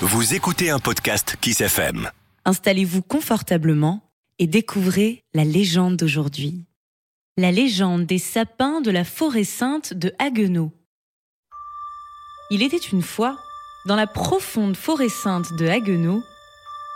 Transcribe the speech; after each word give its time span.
Vous 0.00 0.34
écoutez 0.34 0.70
un 0.70 0.78
podcast 0.78 1.36
Kiss 1.40 1.60
FM. 1.60 2.10
Installez-vous 2.44 3.02
confortablement 3.02 4.02
et 4.38 4.46
découvrez 4.46 5.22
la 5.34 5.44
légende 5.44 5.96
d'aujourd'hui. 5.96 6.64
La 7.36 7.52
légende 7.52 8.06
des 8.06 8.18
sapins 8.18 8.80
de 8.80 8.90
la 8.90 9.04
forêt 9.04 9.44
sainte 9.44 9.94
de 9.94 10.12
Haguenau. 10.18 10.72
Il 12.50 12.62
était 12.62 12.76
une 12.76 13.02
fois, 13.02 13.38
dans 13.86 13.96
la 13.96 14.06
profonde 14.06 14.76
forêt 14.76 15.08
sainte 15.08 15.52
de 15.54 15.66
Haguenau, 15.66 16.22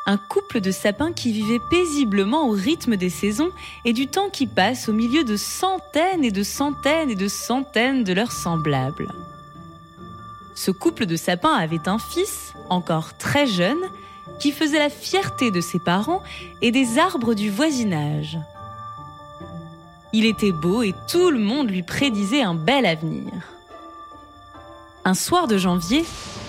un 0.07 0.19
couple 0.19 0.61
de 0.61 0.71
sapins 0.71 1.13
qui 1.13 1.33
vivait 1.33 1.61
paisiblement 1.71 2.49
au 2.49 2.53
rythme 2.53 2.97
des 2.97 3.11
saisons 3.11 3.51
et 3.85 3.93
du 3.93 4.07
temps 4.07 4.31
qui 4.31 4.47
passe 4.47 4.89
au 4.89 4.93
milieu 4.93 5.25
de 5.25 5.37
centaines 5.37 6.25
et 6.25 6.31
de 6.31 6.43
centaines 6.43 7.11
et 7.11 7.17
de 7.17 7.29
centaines 7.29 8.05
de 8.05 8.13
leurs 8.13 8.33
semblables. 8.33 9.09
Ce 10.57 10.71
couple 10.71 11.05
de 11.05 11.17
sapins 11.17 11.55
avait 11.55 11.87
un 11.87 11.99
fils, 11.99 12.55
encore 12.71 13.17
très 13.19 13.47
jeune, 13.47 13.79
qui 14.41 14.53
faisait 14.53 14.79
la 14.79 14.89
fierté 14.89 15.51
de 15.51 15.61
ses 15.61 15.79
parents 15.79 16.23
et 16.63 16.73
des 16.73 16.99
arbres 16.99 17.35
du 17.35 17.51
voisinage. 17.51 18.39
Il 20.15 20.25
était 20.25 20.53
beau 20.53 20.83
et 20.83 20.95
tout 21.09 21.31
le 21.31 21.39
monde 21.39 21.71
lui 21.71 21.83
prédisait 21.83 22.43
un 22.43 22.55
bel 22.55 22.87
avenir. 22.87 23.33
Un 25.05 25.13
soir 25.13 25.47
de 25.47 25.59
janvier, 25.59 26.07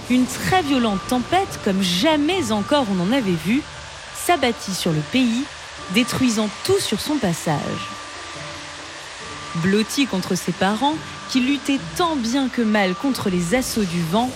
une 0.10 0.26
très 0.26 0.62
violente 0.62 1.06
tempête, 1.10 1.60
comme 1.66 1.82
jamais 1.82 2.54
encore 2.54 2.86
on 2.90 3.02
en 3.02 3.12
avait 3.12 3.32
vu, 3.32 3.62
s'abattit 4.16 4.74
sur 4.74 4.94
le 4.94 5.02
pays, 5.12 5.44
détruisant 5.94 6.50
tout 6.64 6.80
sur 6.80 7.02
son 7.02 7.18
passage. 7.18 7.90
Blotti 9.56 10.08
contre 10.08 10.36
ses 10.36 10.54
parents, 10.54 10.96
qui 11.30 11.40
luttaient 11.40 11.80
tant 11.98 12.16
bien 12.16 12.50
que 12.50 12.62
mal 12.62 12.96
contre 12.96 13.30
les 13.30 13.56
assauts 13.56 13.84
du 13.84 14.02
vent, 14.02 14.30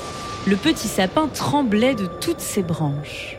le 0.48 0.56
petit 0.56 0.88
sapin 0.88 1.28
tremblait 1.28 1.96
de 1.96 2.06
toutes 2.06 2.40
ses 2.40 2.64
branches. 2.64 3.38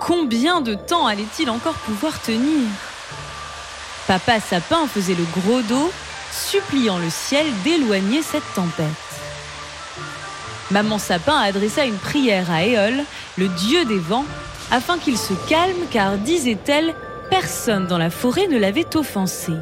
Combien 0.00 0.60
de 0.60 0.74
temps 0.74 1.06
allait-il 1.06 1.50
encore 1.50 1.74
pouvoir 1.74 2.20
tenir? 2.20 2.68
Papa 4.06 4.40
sapin 4.40 4.86
faisait 4.86 5.14
le 5.14 5.26
gros 5.40 5.62
dos, 5.62 5.90
suppliant 6.32 6.98
le 6.98 7.10
ciel 7.10 7.46
d'éloigner 7.64 8.22
cette 8.22 8.54
tempête. 8.54 8.86
Maman 10.70 10.98
Sapin 10.98 11.36
adressa 11.36 11.84
une 11.84 11.96
prière 11.96 12.50
à 12.50 12.64
Éole, 12.64 13.04
le 13.38 13.48
dieu 13.48 13.84
des 13.84 13.98
vents, 13.98 14.24
afin 14.72 14.98
qu'il 14.98 15.16
se 15.16 15.32
calme 15.48 15.86
car, 15.90 16.18
disait-elle, 16.18 16.94
personne 17.30 17.86
dans 17.86 17.98
la 17.98 18.10
forêt 18.10 18.48
ne 18.48 18.58
l'avait 18.58 18.96
offensé. 18.96 19.52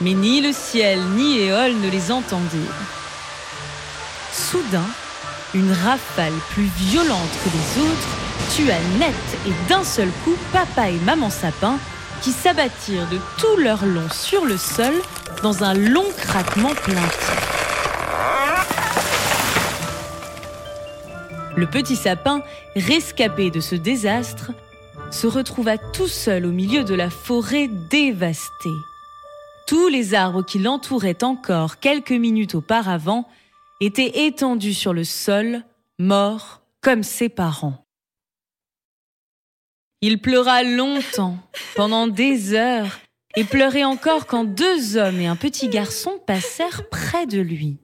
Mais 0.00 0.12
ni 0.12 0.40
le 0.40 0.52
ciel 0.52 1.00
ni 1.16 1.38
Éole 1.38 1.76
ne 1.76 1.88
les 1.88 2.10
entendirent. 2.10 2.60
Soudain, 4.32 4.86
une 5.54 5.72
rafale 5.72 6.32
plus 6.50 6.68
violente 6.76 7.30
que 7.44 7.50
les 7.50 7.82
autres 7.82 8.24
tua 8.54 8.74
net 8.98 9.14
et 9.46 9.68
d'un 9.68 9.84
seul 9.84 10.08
coup 10.24 10.36
papa 10.52 10.90
et 10.90 10.98
maman 11.04 11.30
sapin 11.30 11.78
qui 12.22 12.32
s'abattirent 12.32 13.08
de 13.08 13.18
tout 13.38 13.56
leur 13.58 13.84
long 13.84 14.08
sur 14.10 14.44
le 14.44 14.56
sol 14.56 14.94
dans 15.42 15.62
un 15.62 15.74
long 15.74 16.06
craquement 16.16 16.74
plaintif. 16.74 17.54
Le 21.56 21.66
petit 21.66 21.96
sapin, 21.96 22.42
rescapé 22.74 23.50
de 23.50 23.60
ce 23.60 23.76
désastre, 23.76 24.50
se 25.10 25.28
retrouva 25.28 25.78
tout 25.78 26.08
seul 26.08 26.46
au 26.46 26.50
milieu 26.50 26.82
de 26.82 26.94
la 26.94 27.10
forêt 27.10 27.68
dévastée. 27.68 28.70
Tous 29.66 29.88
les 29.88 30.14
arbres 30.14 30.44
qui 30.44 30.58
l'entouraient 30.58 31.24
encore 31.24 31.78
quelques 31.78 32.12
minutes 32.12 32.54
auparavant 32.54 33.26
étaient 33.80 34.26
étendus 34.26 34.74
sur 34.74 34.92
le 34.92 35.04
sol, 35.04 35.62
morts 35.98 36.62
comme 36.82 37.02
ses 37.02 37.28
parents. 37.28 37.86
Il 40.02 40.20
pleura 40.20 40.62
longtemps, 40.62 41.38
pendant 41.76 42.06
des 42.06 42.52
heures, 42.52 43.00
et 43.36 43.44
pleurait 43.44 43.84
encore 43.84 44.26
quand 44.26 44.44
deux 44.44 44.96
hommes 44.96 45.18
et 45.18 45.26
un 45.26 45.36
petit 45.36 45.68
garçon 45.68 46.20
passèrent 46.26 46.88
près 46.90 47.26
de 47.26 47.40
lui. 47.40 47.78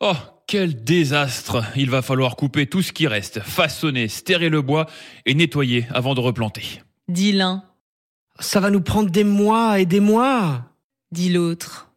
Oh, 0.00 0.14
quel 0.46 0.82
désastre 0.82 1.62
Il 1.76 1.90
va 1.90 2.00
falloir 2.00 2.34
couper 2.34 2.66
tout 2.66 2.82
ce 2.82 2.92
qui 2.92 3.06
reste, 3.06 3.40
façonner, 3.40 4.08
stérer 4.08 4.48
le 4.48 4.62
bois 4.62 4.86
et 5.26 5.34
nettoyer 5.34 5.86
avant 5.90 6.14
de 6.14 6.20
replanter. 6.20 6.82
Dit 7.08 7.32
l'un. 7.32 7.64
Ça 8.40 8.60
va 8.60 8.70
nous 8.70 8.80
prendre 8.80 9.10
des 9.10 9.24
mois 9.24 9.80
et 9.80 9.86
des 9.86 10.00
mois. 10.00 10.64
Dit 11.10 11.30
l'autre. 11.30 11.90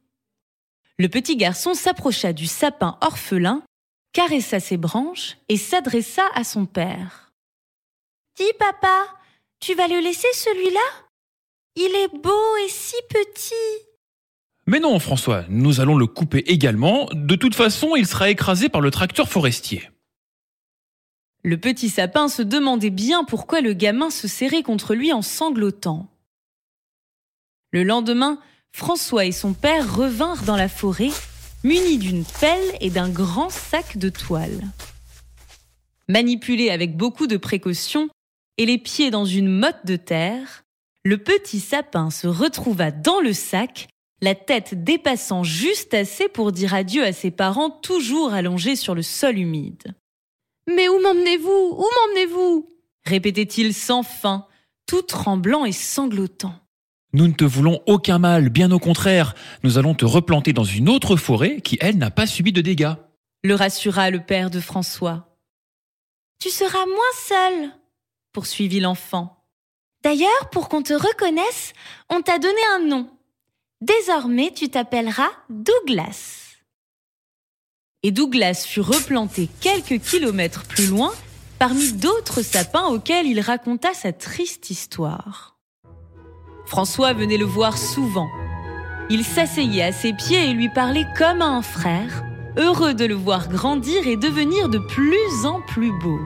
Le 0.97 1.09
petit 1.09 1.35
garçon 1.35 1.73
s'approcha 1.73 2.31
du 2.31 2.47
sapin 2.47 2.97
orphelin, 3.01 3.63
caressa 4.13 4.59
ses 4.59 4.77
branches 4.77 5.37
et 5.49 5.57
s'adressa 5.57 6.23
à 6.33 6.43
son 6.43 6.65
père. 6.65 7.33
Dis 8.37 8.53
papa, 8.57 9.07
tu 9.59 9.75
vas 9.75 9.87
le 9.87 9.99
laisser 9.99 10.31
celui-là? 10.33 10.79
Il 11.75 11.93
est 11.95 12.17
beau 12.21 12.55
et 12.65 12.69
si 12.69 12.95
petit. 13.09 13.85
Mais 14.65 14.79
non, 14.79 14.97
François, 14.99 15.45
nous 15.49 15.81
allons 15.81 15.97
le 15.97 16.07
couper 16.07 16.39
également. 16.47 17.09
De 17.11 17.35
toute 17.35 17.55
façon, 17.55 17.95
il 17.95 18.07
sera 18.07 18.29
écrasé 18.29 18.69
par 18.69 18.79
le 18.79 18.91
tracteur 18.91 19.27
forestier. 19.27 19.89
Le 21.43 21.57
petit 21.57 21.89
sapin 21.89 22.27
se 22.27 22.43
demandait 22.43 22.91
bien 22.91 23.23
pourquoi 23.23 23.61
le 23.61 23.73
gamin 23.73 24.09
se 24.09 24.27
serrait 24.27 24.63
contre 24.63 24.93
lui 24.93 25.11
en 25.11 25.21
sanglotant. 25.21 26.07
Le 27.71 27.83
lendemain, 27.83 28.39
François 28.73 29.25
et 29.25 29.31
son 29.31 29.53
père 29.53 29.95
revinrent 29.95 30.43
dans 30.43 30.55
la 30.55 30.69
forêt, 30.69 31.11
munis 31.63 31.97
d'une 31.97 32.25
pelle 32.25 32.77
et 32.79 32.89
d'un 32.89 33.09
grand 33.09 33.49
sac 33.49 33.97
de 33.97 34.09
toile. 34.09 34.61
Manipulé 36.07 36.69
avec 36.69 36.97
beaucoup 36.97 37.27
de 37.27 37.37
précaution 37.37 38.09
et 38.57 38.65
les 38.65 38.77
pieds 38.77 39.11
dans 39.11 39.25
une 39.25 39.49
motte 39.49 39.85
de 39.85 39.95
terre, 39.95 40.63
le 41.03 41.17
petit 41.17 41.59
sapin 41.59 42.09
se 42.09 42.27
retrouva 42.27 42.91
dans 42.91 43.21
le 43.21 43.33
sac 43.33 43.87
la 44.21 44.35
tête 44.35 44.83
dépassant 44.83 45.43
juste 45.43 45.93
assez 45.93 46.27
pour 46.27 46.51
dire 46.51 46.73
adieu 46.73 47.03
à 47.03 47.11
ses 47.11 47.31
parents 47.31 47.71
toujours 47.71 48.33
allongés 48.33 48.75
sur 48.75 48.93
le 48.93 49.01
sol 49.01 49.37
humide. 49.37 49.95
Mais 50.67 50.87
où 50.87 50.99
m'emmenez-vous? 50.99 51.75
Où 51.77 51.85
m'emmenez-vous? 51.85 52.67
répétait-il 53.03 53.73
sans 53.73 54.03
fin, 54.03 54.45
tout 54.85 55.01
tremblant 55.01 55.65
et 55.65 55.71
sanglotant. 55.71 56.53
Nous 57.13 57.27
ne 57.27 57.33
te 57.33 57.43
voulons 57.43 57.81
aucun 57.87 58.19
mal, 58.19 58.49
bien 58.49 58.71
au 58.71 58.79
contraire, 58.79 59.35
nous 59.63 59.77
allons 59.77 59.93
te 59.93 60.05
replanter 60.05 60.53
dans 60.53 60.63
une 60.63 60.87
autre 60.87 61.17
forêt 61.17 61.59
qui, 61.59 61.77
elle, 61.81 61.97
n'a 61.97 62.09
pas 62.09 62.25
subi 62.25 62.53
de 62.53 62.61
dégâts. 62.61 62.93
Le 63.43 63.55
rassura 63.55 64.09
le 64.09 64.23
père 64.23 64.49
de 64.49 64.59
François. 64.61 65.27
Tu 66.39 66.49
seras 66.49 66.85
moins 66.85 66.97
seul, 67.27 67.69
poursuivit 68.31 68.79
l'enfant. 68.79 69.43
D'ailleurs, 70.03 70.49
pour 70.51 70.69
qu'on 70.69 70.83
te 70.83 70.93
reconnaisse, 70.93 71.73
on 72.09 72.21
t'a 72.21 72.39
donné 72.39 72.61
un 72.75 72.85
nom. 72.85 73.09
Désormais, 73.81 74.51
tu 74.55 74.69
t'appelleras 74.69 75.29
Douglas. 75.49 76.55
Et 78.03 78.11
Douglas 78.11 78.65
fut 78.65 78.81
replanté 78.81 79.49
quelques 79.59 80.01
kilomètres 80.01 80.63
plus 80.63 80.87
loin 80.87 81.13
parmi 81.59 81.91
d'autres 81.93 82.41
sapins 82.41 82.87
auxquels 82.87 83.27
il 83.27 83.39
raconta 83.41 83.93
sa 83.93 84.13
triste 84.13 84.69
histoire. 84.69 85.50
François 86.71 87.11
venait 87.11 87.35
le 87.35 87.43
voir 87.43 87.77
souvent. 87.77 88.29
Il 89.09 89.25
s'asseyait 89.25 89.83
à 89.83 89.91
ses 89.91 90.13
pieds 90.13 90.49
et 90.49 90.53
lui 90.53 90.69
parlait 90.69 91.05
comme 91.17 91.41
à 91.41 91.47
un 91.47 91.61
frère, 91.61 92.23
heureux 92.57 92.93
de 92.93 93.03
le 93.03 93.13
voir 93.13 93.49
grandir 93.49 94.07
et 94.07 94.15
devenir 94.15 94.69
de 94.69 94.77
plus 94.77 95.45
en 95.45 95.59
plus 95.59 95.91
beau. 95.99 96.17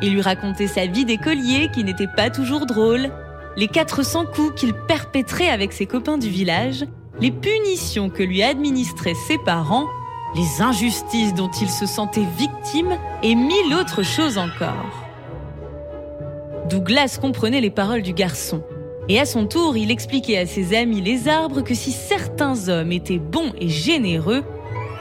Il 0.00 0.14
lui 0.14 0.22
racontait 0.22 0.66
sa 0.66 0.86
vie 0.86 1.04
d'écolier 1.04 1.68
qui 1.74 1.84
n'était 1.84 2.08
pas 2.16 2.30
toujours 2.30 2.64
drôle, 2.64 3.10
les 3.58 3.68
400 3.68 4.24
coups 4.34 4.58
qu'il 4.58 4.72
perpétrait 4.72 5.50
avec 5.50 5.74
ses 5.74 5.84
copains 5.84 6.16
du 6.16 6.30
village, 6.30 6.86
les 7.20 7.32
punitions 7.32 8.08
que 8.08 8.22
lui 8.22 8.42
administraient 8.42 9.12
ses 9.28 9.36
parents, 9.36 9.88
les 10.36 10.62
injustices 10.62 11.34
dont 11.34 11.50
il 11.60 11.68
se 11.68 11.84
sentait 11.84 12.26
victime 12.38 12.96
et 13.22 13.34
mille 13.34 13.74
autres 13.78 14.02
choses 14.02 14.38
encore. 14.38 15.03
Douglas 16.68 17.18
comprenait 17.20 17.60
les 17.60 17.70
paroles 17.70 18.02
du 18.02 18.14
garçon. 18.14 18.62
Et 19.08 19.20
à 19.20 19.26
son 19.26 19.46
tour, 19.46 19.76
il 19.76 19.90
expliquait 19.90 20.38
à 20.38 20.46
ses 20.46 20.74
amis 20.74 21.02
les 21.02 21.28
arbres 21.28 21.60
que 21.60 21.74
si 21.74 21.92
certains 21.92 22.68
hommes 22.68 22.92
étaient 22.92 23.18
bons 23.18 23.52
et 23.58 23.68
généreux, 23.68 24.42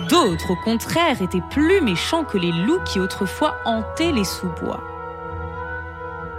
d'autres 0.10 0.52
au 0.52 0.58
contraire 0.64 1.22
étaient 1.22 1.44
plus 1.52 1.80
méchants 1.80 2.26
que 2.26 2.38
les 2.38 2.52
loups 2.52 2.84
qui 2.86 3.00
autrefois 3.00 3.56
hantaient 3.66 4.12
les 4.12 4.26
sous-bois. 4.26 4.82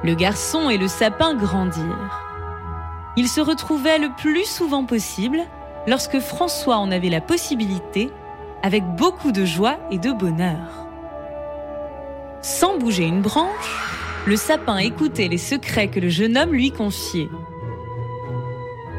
Le 0.02 0.14
garçon 0.14 0.68
et 0.68 0.76
le 0.76 0.88
sapin 0.88 1.34
grandirent. 1.34 2.20
Ils 3.16 3.28
se 3.28 3.40
retrouvaient 3.40 3.98
le 3.98 4.10
plus 4.18 4.44
souvent 4.44 4.84
possible 4.84 5.38
lorsque 5.86 6.18
François 6.18 6.76
en 6.76 6.90
avait 6.90 7.08
la 7.08 7.22
possibilité, 7.22 8.10
avec 8.62 8.84
beaucoup 8.96 9.32
de 9.32 9.46
joie 9.46 9.78
et 9.90 9.98
de 9.98 10.12
bonheur. 10.12 10.86
Sans 12.42 12.76
bouger 12.76 13.04
une 13.04 13.22
branche, 13.22 14.03
le 14.26 14.36
sapin 14.36 14.78
écoutait 14.78 15.28
les 15.28 15.38
secrets 15.38 15.88
que 15.88 16.00
le 16.00 16.08
jeune 16.08 16.38
homme 16.38 16.52
lui 16.52 16.70
confiait. 16.70 17.28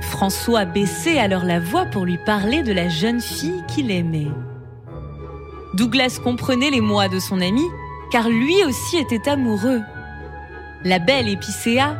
François 0.01 0.65
baissait 0.65 1.17
alors 1.17 1.43
la 1.43 1.59
voix 1.59 1.85
pour 1.85 2.05
lui 2.05 2.17
parler 2.25 2.61
de 2.61 2.71
la 2.71 2.89
jeune 2.89 3.21
fille 3.21 3.63
qu'il 3.67 3.91
aimait. 3.91 4.27
Douglas 5.73 6.19
comprenait 6.23 6.69
les 6.69 6.81
mois 6.81 7.09
de 7.09 7.19
son 7.19 7.41
ami, 7.41 7.65
car 8.11 8.29
lui 8.29 8.63
aussi 8.63 8.97
était 8.97 9.29
amoureux. 9.29 9.81
La 10.83 10.99
belle 10.99 11.27
épicéa, 11.27 11.97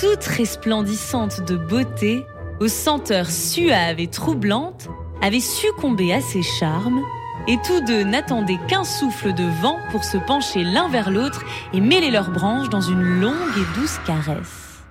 toute 0.00 0.24
resplendissante 0.24 1.42
de 1.42 1.56
beauté, 1.56 2.24
aux 2.60 2.68
senteurs 2.68 3.30
suaves 3.30 4.00
et 4.00 4.08
troublantes, 4.08 4.88
avait 5.20 5.40
succombé 5.40 6.12
à 6.12 6.20
ses 6.20 6.42
charmes, 6.42 7.02
et 7.48 7.58
tous 7.64 7.80
deux 7.80 8.04
n'attendaient 8.04 8.60
qu'un 8.68 8.84
souffle 8.84 9.32
de 9.32 9.44
vent 9.44 9.78
pour 9.90 10.04
se 10.04 10.16
pencher 10.16 10.64
l'un 10.64 10.88
vers 10.88 11.10
l'autre 11.10 11.44
et 11.72 11.80
mêler 11.80 12.10
leurs 12.10 12.30
branches 12.30 12.68
dans 12.68 12.80
une 12.80 13.20
longue 13.20 13.34
et 13.56 13.80
douce 13.80 13.98
caresse. 14.06 14.82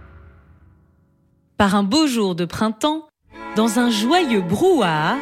Par 1.58 1.76
un 1.76 1.84
beau 1.84 2.08
jour 2.08 2.36
de 2.36 2.46
printemps, 2.46 3.08
dans 3.56 3.80
un 3.80 3.90
joyeux 3.90 4.42
brouhaha, 4.42 5.16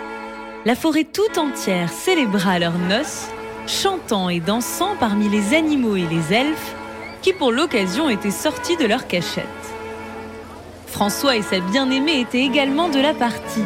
la 0.65 0.75
forêt 0.75 1.03
tout 1.05 1.39
entière 1.39 1.89
célébra 1.89 2.59
leurs 2.59 2.77
noces, 2.77 3.27
chantant 3.67 4.29
et 4.29 4.39
dansant 4.39 4.95
parmi 4.99 5.29
les 5.29 5.53
animaux 5.53 5.95
et 5.95 6.07
les 6.07 6.33
elfes 6.33 6.75
qui 7.21 7.33
pour 7.33 7.51
l'occasion 7.51 8.09
étaient 8.09 8.31
sortis 8.31 8.77
de 8.77 8.85
leur 8.85 9.07
cachette. 9.07 9.45
François 10.87 11.35
et 11.35 11.41
sa 11.41 11.59
bien-aimée 11.59 12.21
étaient 12.21 12.43
également 12.43 12.89
de 12.89 12.99
la 12.99 13.13
partie. 13.13 13.63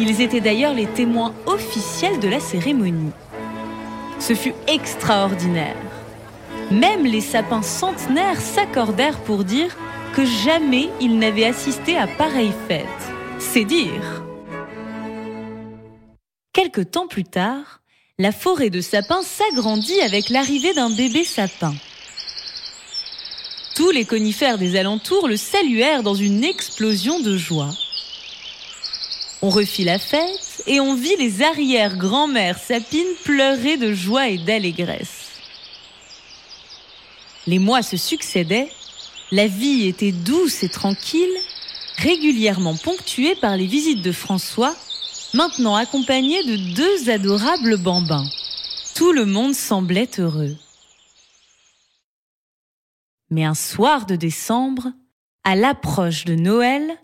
Ils 0.00 0.20
étaient 0.20 0.40
d'ailleurs 0.40 0.74
les 0.74 0.86
témoins 0.86 1.32
officiels 1.46 2.18
de 2.18 2.28
la 2.28 2.40
cérémonie. 2.40 3.12
Ce 4.18 4.34
fut 4.34 4.54
extraordinaire. 4.66 5.76
Même 6.70 7.04
les 7.04 7.20
sapins 7.20 7.62
centenaires 7.62 8.40
s'accordèrent 8.40 9.20
pour 9.20 9.44
dire 9.44 9.76
que 10.14 10.24
jamais 10.24 10.88
ils 11.00 11.18
n'avaient 11.18 11.44
assisté 11.44 11.96
à 11.96 12.06
pareille 12.06 12.54
fête. 12.68 12.86
C'est 13.38 13.64
dire. 13.64 14.22
Quelque 16.52 16.80
temps 16.80 17.06
plus 17.06 17.24
tard, 17.24 17.80
la 18.18 18.32
forêt 18.32 18.70
de 18.70 18.80
sapins 18.80 19.22
s'agrandit 19.22 20.00
avec 20.00 20.28
l'arrivée 20.28 20.72
d'un 20.72 20.90
bébé 20.90 21.24
sapin. 21.24 21.74
Tous 23.74 23.90
les 23.90 24.04
conifères 24.04 24.58
des 24.58 24.76
alentours 24.76 25.26
le 25.26 25.36
saluèrent 25.36 26.04
dans 26.04 26.14
une 26.14 26.44
explosion 26.44 27.20
de 27.20 27.36
joie. 27.36 27.70
On 29.44 29.50
refit 29.50 29.84
la 29.84 29.98
fête 29.98 30.62
et 30.66 30.80
on 30.80 30.94
vit 30.94 31.16
les 31.18 31.42
arrière-grand-mères 31.42 32.58
sapines 32.58 33.14
pleurer 33.24 33.76
de 33.76 33.92
joie 33.92 34.28
et 34.28 34.38
d'allégresse. 34.38 35.32
Les 37.46 37.58
mois 37.58 37.82
se 37.82 37.98
succédaient, 37.98 38.70
la 39.32 39.46
vie 39.46 39.86
était 39.86 40.12
douce 40.12 40.62
et 40.62 40.70
tranquille, 40.70 41.36
régulièrement 41.98 42.74
ponctuée 42.74 43.34
par 43.34 43.58
les 43.58 43.66
visites 43.66 44.00
de 44.00 44.12
François, 44.12 44.74
maintenant 45.34 45.76
accompagné 45.76 46.42
de 46.44 46.74
deux 46.74 47.10
adorables 47.10 47.76
bambins. 47.76 48.24
Tout 48.94 49.12
le 49.12 49.26
monde 49.26 49.54
semblait 49.54 50.08
heureux. 50.16 50.56
Mais 53.28 53.44
un 53.44 53.52
soir 53.52 54.06
de 54.06 54.16
décembre, 54.16 54.90
à 55.42 55.54
l'approche 55.54 56.24
de 56.24 56.34
Noël, 56.34 56.98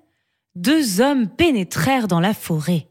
deux 0.56 1.00
hommes 1.00 1.29
pénétrèrent 1.29 2.08
dans 2.08 2.19
la 2.19 2.35
forêt. 2.35 2.88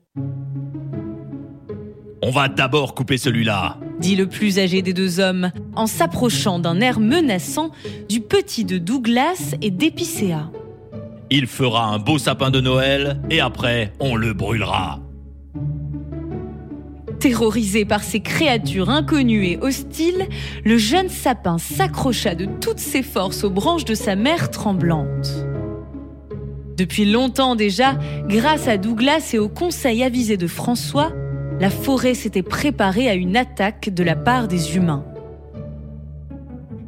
On 2.22 2.32
va 2.32 2.48
d'abord 2.48 2.96
couper 2.96 3.18
celui-là, 3.18 3.78
dit 4.00 4.16
le 4.16 4.28
plus 4.28 4.60
âgé 4.60 4.82
des 4.82 4.94
deux 4.94 5.20
hommes, 5.20 5.52
en 5.76 5.86
s'approchant 5.86 6.60
d'un 6.60 6.80
air 6.80 7.00
menaçant 7.00 7.72
du 8.08 8.22
petit 8.22 8.64
de 8.64 8.78
Douglas 8.78 9.56
et 9.62 9.72
d'Épicéa. 9.72 10.50
Il 11.30 11.48
fera 11.48 11.86
un 11.86 12.00
beau 12.00 12.18
sapin 12.18 12.50
de 12.50 12.62
Noël 12.62 13.22
et 13.30 13.42
après 13.42 13.94
on 14.00 14.16
le 14.16 14.34
brûlera. 14.34 15.02
Terrorisé 17.20 17.84
par 17.84 18.04
ces 18.04 18.22
créatures 18.22 18.90
inconnues 18.90 19.46
et 19.46 19.58
hostiles, 19.58 20.28
le 20.64 20.78
jeune 20.78 21.10
sapin 21.10 21.58
s'accrocha 21.58 22.36
de 22.36 22.46
toutes 22.62 22.80
ses 22.80 23.04
forces 23.04 23.44
aux 23.44 23.50
branches 23.50 23.84
de 23.84 23.96
sa 23.96 24.16
mère 24.16 24.50
tremblante. 24.50 25.49
Depuis 26.80 27.04
longtemps 27.04 27.58
déjà, 27.58 27.96
grâce 28.30 28.70
à 28.70 28.78
Douglas 28.78 29.32
et 29.34 29.38
au 29.38 29.50
conseil 29.50 30.02
avisé 30.02 30.38
de 30.38 30.48
François, 30.48 31.12
la 31.60 31.70
forêt 31.70 32.14
s'était 32.14 32.42
préparée 32.42 33.10
à 33.10 33.16
une 33.16 33.36
attaque 33.36 33.90
de 33.94 34.02
la 34.02 34.16
part 34.16 34.48
des 34.48 34.78
humains. 34.78 35.04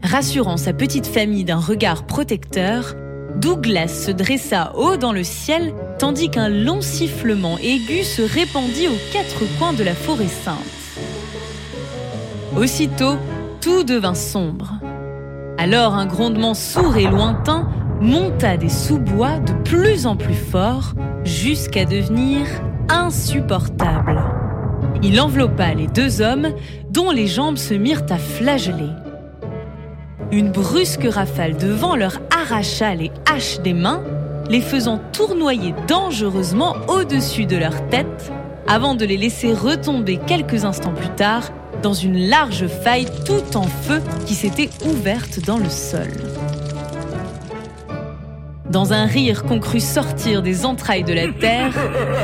Rassurant 0.02 0.56
sa 0.56 0.72
petite 0.72 1.08
famille 1.08 1.44
d'un 1.44 1.60
regard 1.60 2.06
protecteur, 2.06 2.96
Douglas 3.36 3.90
se 3.90 4.12
dressa 4.12 4.72
haut 4.78 4.96
dans 4.96 5.12
le 5.12 5.26
ciel 5.26 5.74
tandis 6.00 6.30
qu'un 6.30 6.48
long 6.48 6.80
sifflement 6.80 7.58
aigu 7.58 8.06
se 8.06 8.22
répandit 8.22 8.88
aux 8.88 9.12
quatre 9.12 9.44
coins 9.60 9.74
de 9.74 9.84
la 9.84 9.94
forêt 9.94 10.30
sainte. 10.30 10.56
Aussitôt, 12.56 13.18
tout 13.60 13.84
devint 13.84 14.16
sombre. 14.16 14.72
Alors 15.58 15.96
un 15.96 16.06
grondement 16.06 16.54
sourd 16.54 16.96
et 16.96 17.08
lointain 17.08 17.68
monta 18.02 18.58
des 18.58 18.70
sous-bois 18.70 19.38
de 19.38 19.54
plus 19.64 20.08
en 20.08 20.16
plus 20.16 20.34
fort 20.34 20.94
jusqu'à 21.24 21.86
devenir 21.86 22.48
insupportable. 22.90 24.20
Il 25.04 25.22
enveloppa 25.22 25.74
les 25.74 25.88
deux 25.88 26.22
hommes 26.22 26.50
dont 26.90 27.12
les 27.12 27.28
jambes 27.28 27.58
se 27.58 27.74
mirent 27.74 28.06
à 28.10 28.18
flageller. 28.18 28.90
Une 30.32 30.52
brusque 30.52 31.08
rafale 31.10 31.58
de 31.58 31.68
vent 31.68 31.96
leur 31.96 32.20
arracha 32.36 32.96
les 32.96 33.12
haches 33.32 33.60
des 33.62 33.74
mains, 33.74 34.02
les 34.50 34.62
faisant 34.62 35.00
tournoyer 35.12 35.74
dangereusement 35.88 36.76
au-dessus 36.88 37.46
de 37.46 37.58
leur 37.58 37.88
tête, 37.90 38.32
avant 38.68 38.96
de 38.96 39.06
les 39.06 39.18
laisser 39.18 39.54
retomber 39.54 40.20
quelques 40.26 40.66
instants 40.66 40.94
plus 40.94 41.10
tard 41.10 41.52
dans 41.84 41.94
une 41.94 42.28
large 42.30 42.68
faille 42.68 43.08
tout 43.26 43.58
en 43.58 43.64
feu 43.64 44.02
qui 44.26 44.34
s'était 44.34 44.70
ouverte 44.86 45.40
dans 45.46 45.58
le 45.58 45.70
sol. 45.70 46.10
Dans 48.72 48.94
un 48.94 49.06
rire 49.06 49.44
qu'on 49.44 49.60
crut 49.60 49.82
sortir 49.82 50.42
des 50.42 50.66
entrailles 50.66 51.04
de 51.04 51.12
la 51.12 51.28
terre, 51.34 51.74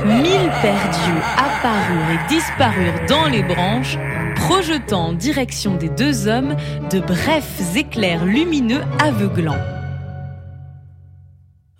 mille 0.05 0.49
paires 0.61 0.89
d'yeux 0.91 1.21
apparurent 1.35 2.11
et 2.11 2.27
disparurent 2.29 3.05
dans 3.09 3.27
les 3.27 3.43
branches, 3.43 3.97
projetant 4.37 5.07
en 5.07 5.13
direction 5.13 5.75
des 5.75 5.89
deux 5.89 6.29
hommes 6.29 6.55
de 6.89 7.01
brefs 7.01 7.75
éclairs 7.75 8.23
lumineux 8.23 8.81
aveuglants. 8.99 9.59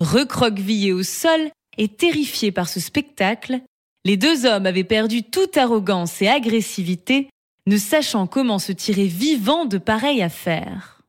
Recroquevillés 0.02 0.92
au 0.92 1.04
sol 1.04 1.50
et 1.78 1.88
terrifiés 1.88 2.52
par 2.52 2.68
ce 2.68 2.82
spectacle, 2.82 3.62
les 4.04 4.18
deux 4.18 4.46
hommes 4.46 4.66
avaient 4.66 4.84
perdu 4.84 5.24
toute 5.24 5.56
arrogance 5.56 6.22
et 6.22 6.28
agressivité, 6.28 7.30
ne 7.68 7.78
sachant 7.78 8.28
comment 8.28 8.60
se 8.60 8.74
tirer 8.74 9.08
vivant 9.08 9.64
de 9.64 9.78
pareilles 9.78 10.24
affaires. 10.24 11.00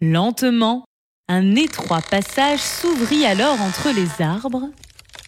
Lentement, 0.00 0.84
un 1.28 1.56
étroit 1.56 2.02
passage 2.02 2.60
s'ouvrit 2.60 3.26
alors 3.26 3.60
entre 3.60 3.90
les 3.90 4.22
arbres, 4.22 4.70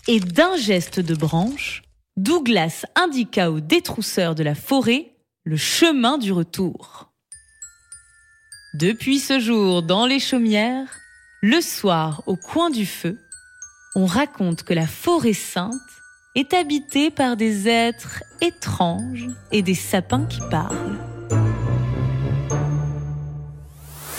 et 0.07 0.21
d'un 0.21 0.57
geste 0.57 1.00
de 1.00 1.14
branche, 1.14 1.83
Douglas 2.17 2.85
indiqua 2.95 3.50
aux 3.50 3.61
détrousseurs 3.61 4.35
de 4.35 4.43
la 4.43 4.55
forêt 4.55 5.14
le 5.45 5.57
chemin 5.57 6.19
du 6.19 6.33
retour. 6.33 7.12
Depuis 8.75 9.19
ce 9.19 9.40
jour, 9.40 9.83
dans 9.83 10.07
les 10.07 10.21
chaumières, 10.21 10.99
le 11.43 11.61
soir 11.61 12.23
au 12.26 12.37
coin 12.37 12.71
du 12.71 12.87
feu, 12.87 13.19
on 13.95 14.07
raconte 14.07 14.62
que 14.62 14.75
la 14.75 14.87
forêt 14.87 15.33
sainte 15.33 15.73
est 16.35 16.55
habitée 16.55 17.11
par 17.11 17.37
des 17.37 17.69
êtres 17.69 18.23
étranges 18.40 19.28
et 19.50 19.62
des 19.62 19.75
sapins 19.75 20.26
qui 20.26 20.40
parlent. 20.50 21.08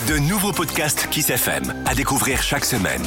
De 0.09 0.17
nouveaux 0.17 0.51
podcasts 0.51 1.05
Kiss 1.11 1.29
FM 1.29 1.71
à 1.85 1.93
découvrir 1.93 2.41
chaque 2.41 2.65
semaine. 2.65 3.03